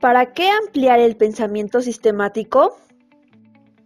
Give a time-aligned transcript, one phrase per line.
[0.00, 2.74] ¿Para qué ampliar el pensamiento sistemático?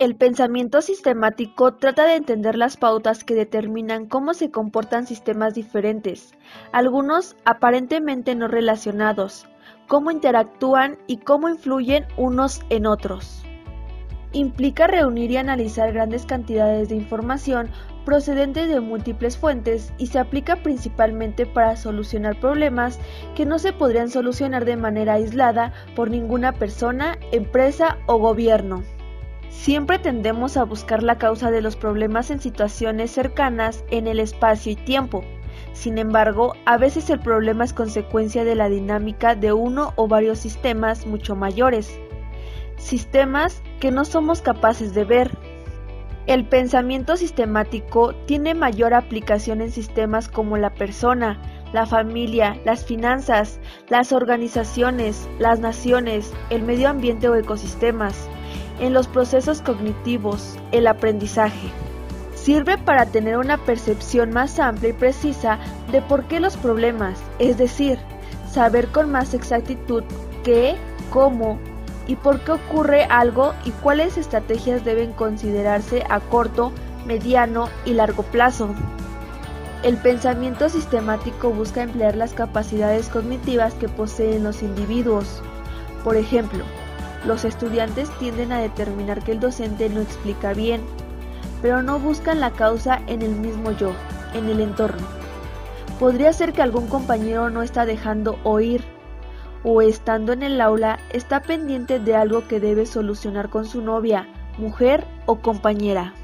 [0.00, 6.34] El pensamiento sistemático trata de entender las pautas que determinan cómo se comportan sistemas diferentes,
[6.72, 9.46] algunos aparentemente no relacionados,
[9.86, 13.44] cómo interactúan y cómo influyen unos en otros.
[14.32, 17.70] Implica reunir y analizar grandes cantidades de información
[18.04, 22.98] procedente de múltiples fuentes y se aplica principalmente para solucionar problemas
[23.34, 28.82] que no se podrían solucionar de manera aislada por ninguna persona, empresa o gobierno.
[29.50, 34.72] Siempre tendemos a buscar la causa de los problemas en situaciones cercanas en el espacio
[34.72, 35.24] y tiempo.
[35.72, 40.38] Sin embargo, a veces el problema es consecuencia de la dinámica de uno o varios
[40.38, 41.98] sistemas mucho mayores.
[42.76, 45.30] Sistemas que no somos capaces de ver,
[46.26, 51.40] el pensamiento sistemático tiene mayor aplicación en sistemas como la persona,
[51.72, 58.28] la familia, las finanzas, las organizaciones, las naciones, el medio ambiente o ecosistemas,
[58.80, 61.68] en los procesos cognitivos, el aprendizaje.
[62.34, 65.58] Sirve para tener una percepción más amplia y precisa
[65.92, 67.98] de por qué los problemas, es decir,
[68.50, 70.02] saber con más exactitud
[70.42, 70.76] qué,
[71.10, 71.58] cómo,
[72.10, 76.72] y por qué ocurre algo y cuáles estrategias deben considerarse a corto,
[77.06, 78.74] mediano y largo plazo.
[79.84, 85.40] El pensamiento sistemático busca emplear las capacidades cognitivas que poseen los individuos.
[86.02, 86.64] Por ejemplo,
[87.24, 90.80] los estudiantes tienden a determinar que el docente no explica bien,
[91.62, 93.92] pero no buscan la causa en el mismo yo,
[94.34, 95.06] en el entorno.
[96.00, 98.82] Podría ser que algún compañero no está dejando oír
[99.62, 104.28] o estando en el aula está pendiente de algo que debe solucionar con su novia,
[104.58, 106.14] mujer o compañera.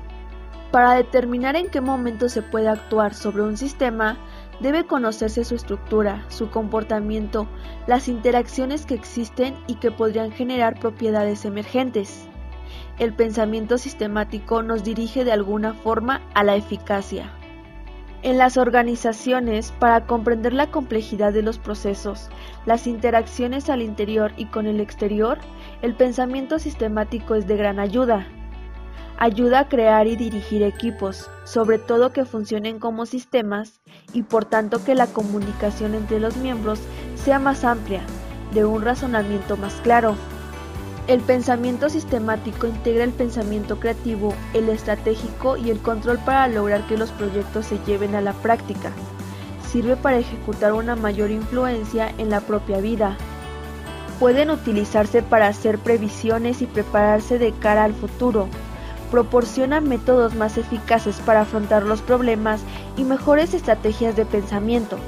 [0.71, 4.17] Para determinar en qué momento se puede actuar sobre un sistema,
[4.61, 7.47] debe conocerse su estructura, su comportamiento,
[7.87, 12.27] las interacciones que existen y que podrían generar propiedades emergentes.
[12.99, 17.36] El pensamiento sistemático nos dirige de alguna forma a la eficacia.
[18.27, 22.29] En las organizaciones, para comprender la complejidad de los procesos,
[22.65, 25.39] las interacciones al interior y con el exterior,
[25.81, 28.27] el pensamiento sistemático es de gran ayuda.
[29.17, 33.81] Ayuda a crear y dirigir equipos, sobre todo que funcionen como sistemas
[34.13, 36.81] y por tanto que la comunicación entre los miembros
[37.15, 38.03] sea más amplia,
[38.53, 40.17] de un razonamiento más claro.
[41.07, 46.97] El pensamiento sistemático integra el pensamiento creativo, el estratégico y el control para lograr que
[46.97, 48.91] los proyectos se lleven a la práctica.
[49.71, 53.17] Sirve para ejecutar una mayor influencia en la propia vida.
[54.19, 58.49] Pueden utilizarse para hacer previsiones y prepararse de cara al futuro.
[59.13, 62.63] Proporciona métodos más eficaces para afrontar los problemas
[62.97, 64.99] y mejores estrategias de pensamiento.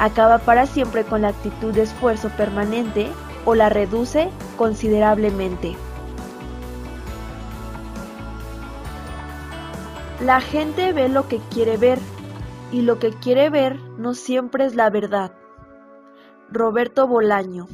[0.00, 3.06] Acaba para siempre con la actitud de esfuerzo permanente
[3.44, 5.74] o la reduce considerablemente.
[10.20, 11.98] La gente ve lo que quiere ver
[12.70, 15.32] y lo que quiere ver no siempre es la verdad.
[16.50, 17.68] Roberto Bolaño